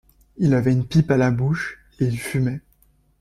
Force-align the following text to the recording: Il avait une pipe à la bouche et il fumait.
Il 0.37 0.55
avait 0.55 0.71
une 0.71 0.87
pipe 0.87 1.11
à 1.11 1.17
la 1.17 1.29
bouche 1.29 1.77
et 1.99 2.05
il 2.05 2.19
fumait. 2.19 2.61